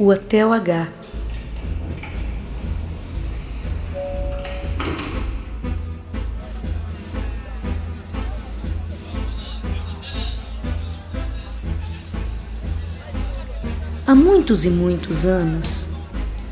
[0.00, 0.86] O Hotel H.
[14.06, 15.88] Há muitos e muitos anos,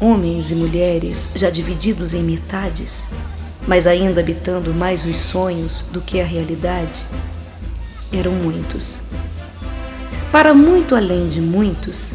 [0.01, 3.07] homens e mulheres já divididos em metades,
[3.65, 7.07] mas ainda habitando mais os sonhos do que a realidade,
[8.13, 9.03] eram muitos.
[10.33, 12.13] Para muito além de muitos,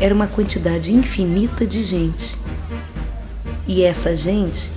[0.00, 2.38] era uma quantidade infinita de gente.
[3.68, 4.72] E essa gente,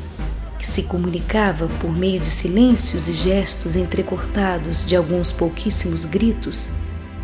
[0.59, 6.71] que se comunicava por meio de silêncios e gestos entrecortados de alguns pouquíssimos gritos,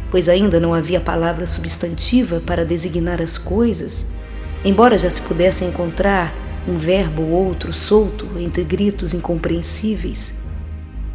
[0.09, 4.07] pois ainda não havia palavra substantiva para designar as coisas,
[4.63, 6.33] embora já se pudesse encontrar
[6.67, 10.33] um verbo ou outro solto entre gritos incompreensíveis,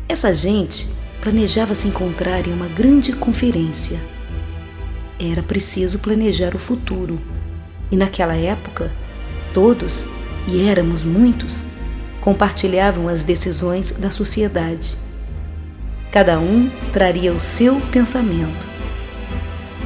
[0.09, 0.89] essa gente
[1.21, 3.99] planejava se encontrar em uma grande conferência.
[5.31, 7.19] Era preciso planejar o futuro,
[7.91, 8.93] e naquela época,
[9.55, 10.07] todos,
[10.47, 11.65] e éramos muitos,
[12.21, 14.99] compartilhavam as decisões da sociedade.
[16.13, 18.67] Cada um traria o seu pensamento.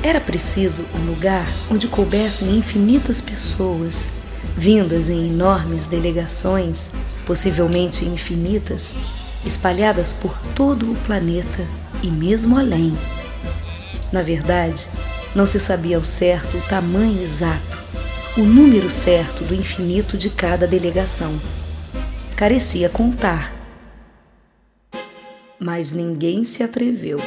[0.03, 4.09] Era preciso um lugar onde coubessem infinitas pessoas,
[4.57, 6.91] vindas em enormes delegações,
[7.27, 8.95] possivelmente infinitas,
[9.45, 11.65] espalhadas por todo o planeta
[12.03, 12.93] e mesmo além.
[14.13, 14.89] Na verdade,
[15.35, 17.79] não se sabia ao certo o tamanho exato,
[18.37, 21.39] o número certo do infinito de cada delegação.
[22.37, 23.55] Carecia contar.
[25.59, 27.21] Mas ninguém se atreveu.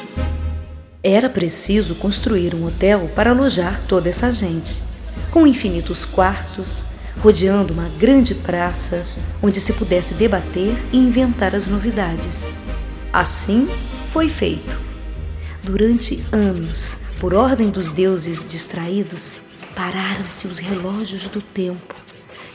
[1.03, 4.81] Era preciso construir um hotel para alojar toda essa gente,
[5.29, 6.85] com infinitos quartos,
[7.19, 9.05] rodeando uma grande praça
[9.41, 12.45] onde se pudesse debater e inventar as novidades.
[13.11, 13.67] Assim
[14.11, 14.79] foi feito.
[15.63, 19.35] Durante anos, por ordem dos deuses distraídos,
[19.75, 21.93] pararam-se os relógios do tempo.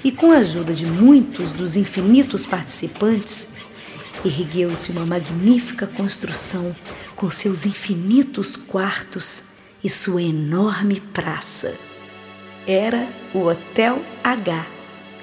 [0.02, 3.50] E, com a ajuda de muitos dos infinitos participantes,
[4.24, 6.74] ergueu-se uma magnífica construção
[7.14, 9.44] com seus infinitos quartos
[9.84, 11.72] e sua enorme praça.
[12.66, 14.66] Era o Hotel H,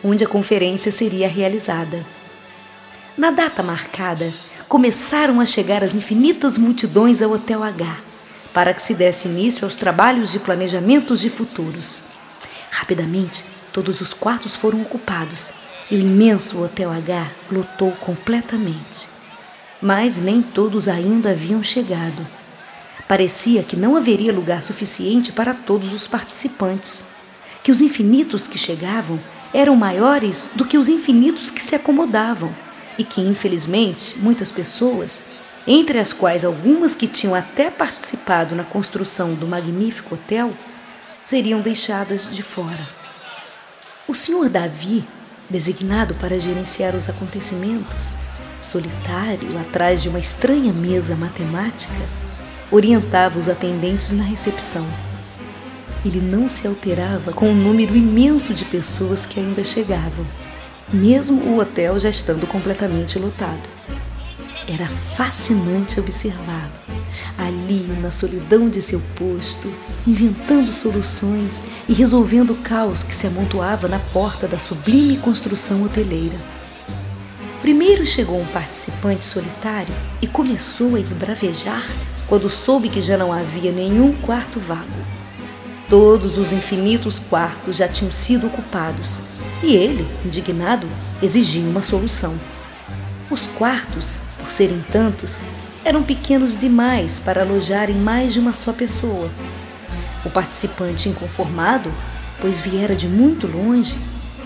[0.01, 2.05] onde a conferência seria realizada.
[3.17, 4.33] Na data marcada,
[4.69, 8.12] começaram a chegar as infinitas multidões ao Hotel H,
[8.53, 12.01] para que se desse início aos trabalhos de planejamentos de futuros.
[12.69, 15.51] Rapidamente, todos os quartos foram ocupados
[15.89, 19.09] e o imenso Hotel H lotou completamente.
[19.81, 22.25] Mas nem todos ainda haviam chegado.
[23.07, 27.03] Parecia que não haveria lugar suficiente para todos os participantes
[27.63, 29.19] que os infinitos que chegavam
[29.53, 32.53] eram maiores do que os infinitos que se acomodavam
[32.97, 35.23] e que, infelizmente, muitas pessoas,
[35.67, 40.51] entre as quais algumas que tinham até participado na construção do magnífico hotel,
[41.23, 42.87] seriam deixadas de fora.
[44.07, 45.03] O senhor Davi,
[45.49, 48.15] designado para gerenciar os acontecimentos,
[48.61, 51.93] solitário atrás de uma estranha mesa matemática,
[52.71, 54.85] orientava os atendentes na recepção
[56.05, 60.25] ele não se alterava com o número imenso de pessoas que ainda chegavam,
[60.91, 63.61] mesmo o hotel já estando completamente lotado.
[64.67, 64.87] Era
[65.17, 66.71] fascinante observá-lo,
[67.37, 69.69] ali na solidão de seu posto,
[70.07, 76.37] inventando soluções e resolvendo o caos que se amontoava na porta da sublime construção hoteleira.
[77.61, 81.85] Primeiro chegou um participante solitário e começou a esbravejar
[82.27, 84.83] quando soube que já não havia nenhum quarto vago.
[85.89, 89.21] Todos os infinitos quartos já tinham sido ocupados
[89.61, 90.87] e ele, indignado,
[91.21, 92.33] exigia uma solução.
[93.29, 95.41] Os quartos, por serem tantos,
[95.85, 99.29] eram pequenos demais para alojarem mais de uma só pessoa.
[100.25, 101.89] O participante inconformado,
[102.41, 103.97] pois viera de muito longe,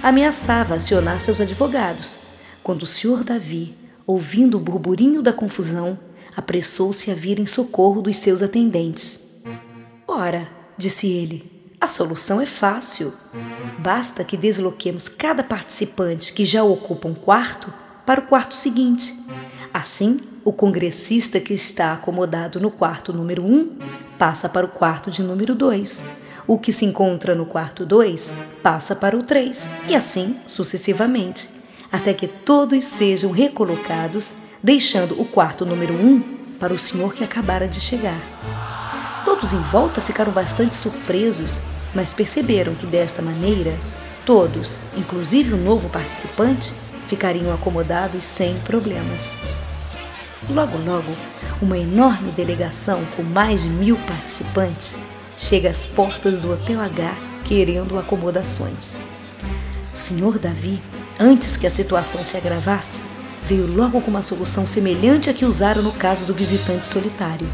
[0.03, 2.19] ameaçava acionar seus advogados,
[2.61, 3.75] quando o senhor Davi,
[4.05, 5.97] ouvindo o burburinho da confusão,
[6.35, 9.19] apressou-se a vir em socorro dos seus atendentes.
[10.07, 10.47] Ora,
[10.77, 11.57] disse ele.
[11.81, 13.13] A solução é fácil.
[13.79, 17.73] Basta que desloquemos cada participante que já ocupa um quarto
[18.05, 19.13] para o quarto seguinte.
[19.77, 23.77] Assim, o congressista que está acomodado no quarto número 1
[24.17, 26.03] passa para o quarto de número 2.
[26.47, 28.33] O que se encontra no quarto 2
[28.63, 31.47] passa para o 3 e assim sucessivamente,
[31.91, 34.33] até que todos sejam recolocados,
[34.63, 36.21] deixando o quarto número 1
[36.59, 38.19] para o senhor que acabara de chegar.
[39.23, 41.61] Todos em volta ficaram bastante surpresos,
[41.93, 43.75] mas perceberam que desta maneira,
[44.25, 46.73] todos, inclusive o novo participante,
[47.07, 49.35] ficariam acomodados sem problemas.
[50.49, 51.13] Logo, logo,
[51.61, 54.95] uma enorme delegação com mais de mil participantes
[55.35, 58.95] chega às portas do Hotel H querendo acomodações.
[59.93, 60.81] O senhor Davi,
[61.19, 63.01] antes que a situação se agravasse,
[63.43, 67.47] veio logo com uma solução semelhante à que usara no caso do visitante solitário.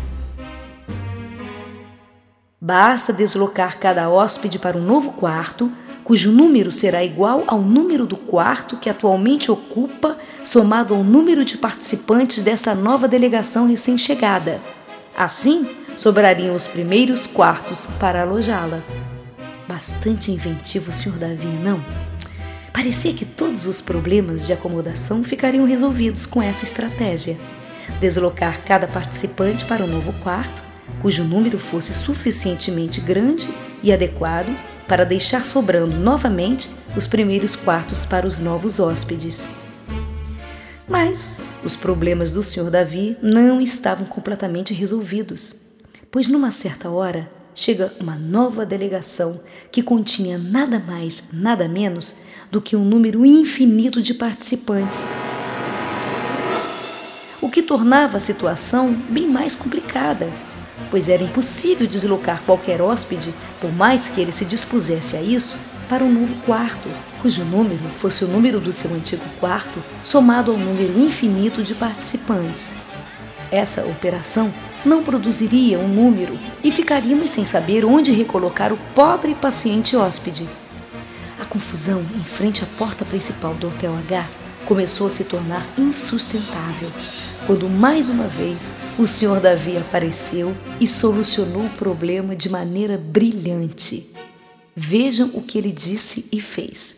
[2.61, 5.71] Basta deslocar cada hóspede para um novo quarto,
[6.03, 11.57] cujo número será igual ao número do quarto que atualmente ocupa, somado ao número de
[11.57, 14.59] participantes dessa nova delegação recém-chegada.
[15.15, 15.67] Assim,
[15.97, 18.83] sobrariam os primeiros quartos para alojá-la.
[19.67, 21.17] Bastante inventivo o Sr.
[21.17, 21.83] Davi, não?
[22.73, 27.37] Parecia que todos os problemas de acomodação ficariam resolvidos com essa estratégia.
[27.99, 30.61] Deslocar cada participante para um novo quarto,
[31.01, 33.47] cujo número fosse suficientemente grande
[33.81, 34.53] e adequado
[34.87, 39.47] para deixar sobrando novamente os primeiros quartos para os novos hóspedes.
[40.87, 42.69] Mas os problemas do Sr.
[42.69, 45.55] Davi não estavam completamente resolvidos,
[46.11, 49.39] pois numa certa hora chega uma nova delegação
[49.71, 52.15] que continha nada mais, nada menos
[52.51, 55.07] do que um número infinito de participantes,
[57.41, 60.31] o que tornava a situação bem mais complicada,
[60.89, 65.57] pois era impossível deslocar qualquer hóspede, por mais que ele se dispusesse a isso,
[65.89, 66.89] para um novo quarto,
[67.21, 72.73] cujo número fosse o número do seu antigo quarto, somado ao número infinito de participantes.
[73.51, 74.51] Essa operação
[74.83, 80.49] não produziria um número e ficaríamos sem saber onde recolocar o pobre paciente hóspede.
[81.39, 84.27] A confusão em frente à porta principal do Hotel H
[84.65, 86.89] começou a se tornar insustentável,
[87.45, 89.39] quando mais uma vez o Sr.
[89.41, 94.09] Davi apareceu e solucionou o problema de maneira brilhante.
[94.75, 96.97] Vejam o que ele disse e fez.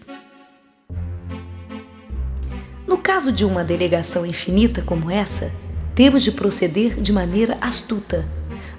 [2.88, 5.52] No caso de uma delegação infinita como essa,
[5.96, 8.26] temos de proceder de maneira astuta.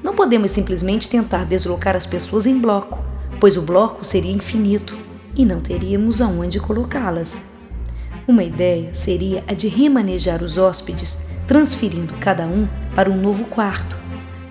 [0.03, 2.99] Não podemos simplesmente tentar deslocar as pessoas em bloco,
[3.41, 4.97] pois o bloco seria infinito
[5.35, 7.41] e não teríamos aonde colocá-las.
[8.27, 13.97] Uma ideia seria a de remanejar os hóspedes, transferindo cada um para um novo quarto,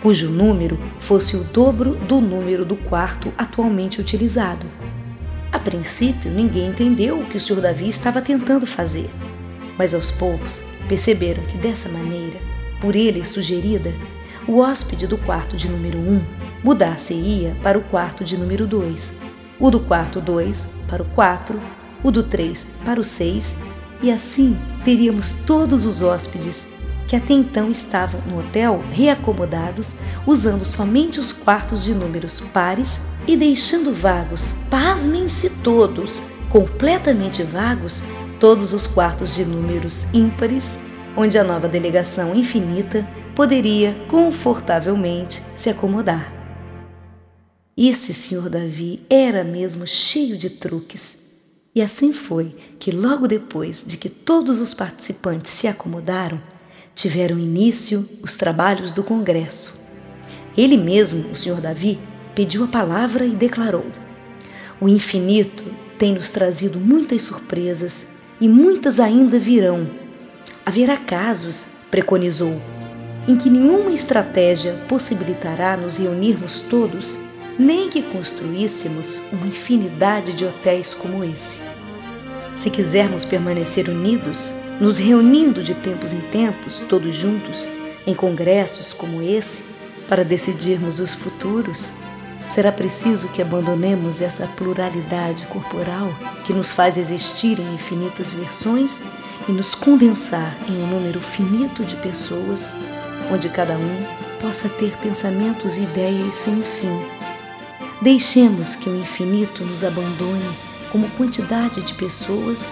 [0.02, 4.66] cujo número fosse o dobro do número do quarto atualmente utilizado.
[5.52, 7.62] A princípio, ninguém entendeu o que o Sr.
[7.62, 9.10] Davi estava tentando fazer,
[9.78, 12.38] mas aos poucos perceberam que dessa maneira,
[12.80, 13.94] por ele sugerida,
[14.48, 16.22] o hóspede do quarto de número 1
[16.64, 21.60] mudar-se-ia para o quarto de número 2 o do quarto 2 para o 4,
[22.04, 23.58] o do 3 para o 6,
[24.02, 26.68] e assim teríamos todos os hóspedes
[27.08, 33.38] que até então estavam no hotel reacomodados, usando somente os quartos de números pares e
[33.38, 38.02] deixando vagos, pasmem-se todos, completamente vagos,
[38.40, 40.80] todos os quartos de números ímpares,
[41.16, 46.34] onde a nova delegação infinita poderia confortavelmente se acomodar.
[47.78, 51.18] Esse senhor Davi era mesmo cheio de truques.
[51.76, 56.40] E assim foi que, logo depois de que todos os participantes se acomodaram,
[56.96, 59.76] tiveram início os trabalhos do Congresso.
[60.58, 62.00] Ele mesmo, o senhor Davi,
[62.34, 63.86] pediu a palavra e declarou:
[64.80, 65.66] O infinito
[66.00, 68.08] tem nos trazido muitas surpresas
[68.40, 69.88] e muitas ainda virão.
[70.66, 72.62] Haverá casos, preconizou,
[73.28, 77.20] em que nenhuma estratégia possibilitará nos reunirmos todos
[77.58, 81.62] nem que construíssemos uma infinidade de hotéis como esse.
[82.56, 87.68] Se quisermos permanecer unidos, nos reunindo de tempos em tempos, todos juntos,
[88.08, 89.64] em congressos como esse,
[90.08, 91.92] para decidirmos os futuros,
[92.48, 96.14] será preciso que abandonemos essa pluralidade corporal
[96.46, 99.02] que nos faz existir em infinitas versões
[99.50, 102.74] e nos condensar em um número finito de pessoas,
[103.32, 104.06] onde cada um
[104.40, 107.02] possa ter pensamentos e ideias sem fim.
[108.02, 112.72] Deixemos que o infinito nos abandone como quantidade de pessoas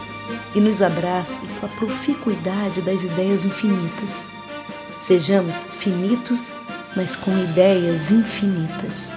[0.55, 4.25] e nos abrace com a proficuidade das ideias infinitas.
[5.01, 6.53] Sejamos finitos,
[6.95, 9.11] mas com ideias infinitas.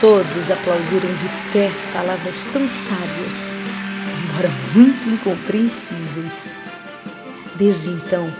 [0.00, 3.34] Todos aplaudiram de pé palavras tão sábias,
[4.24, 6.32] embora muito incompreensíveis.
[7.56, 8.32] Desde então,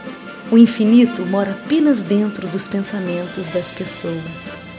[0.51, 4.70] o infinito mora apenas dentro dos pensamentos das pessoas.